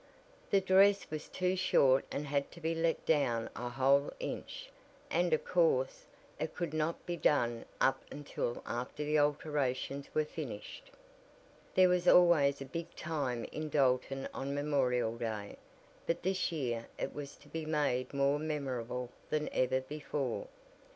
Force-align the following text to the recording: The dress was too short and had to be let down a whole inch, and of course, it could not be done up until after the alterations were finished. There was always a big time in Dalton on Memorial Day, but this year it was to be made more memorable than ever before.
The 0.49 0.61
dress 0.61 1.05
was 1.11 1.27
too 1.29 1.55
short 1.55 2.05
and 2.11 2.25
had 2.25 2.49
to 2.53 2.59
be 2.59 2.73
let 2.73 3.05
down 3.05 3.51
a 3.55 3.69
whole 3.69 4.11
inch, 4.19 4.71
and 5.11 5.31
of 5.31 5.45
course, 5.45 6.07
it 6.39 6.55
could 6.55 6.73
not 6.73 7.05
be 7.05 7.15
done 7.15 7.65
up 7.79 8.01
until 8.09 8.63
after 8.65 9.03
the 9.05 9.19
alterations 9.19 10.07
were 10.15 10.25
finished. 10.25 10.89
There 11.75 11.87
was 11.89 12.07
always 12.07 12.61
a 12.61 12.65
big 12.65 12.95
time 12.95 13.43
in 13.51 13.69
Dalton 13.69 14.27
on 14.33 14.55
Memorial 14.55 15.15
Day, 15.19 15.57
but 16.07 16.23
this 16.23 16.51
year 16.51 16.87
it 16.97 17.13
was 17.13 17.35
to 17.35 17.47
be 17.47 17.63
made 17.67 18.11
more 18.11 18.39
memorable 18.39 19.11
than 19.29 19.49
ever 19.53 19.81
before. 19.81 20.47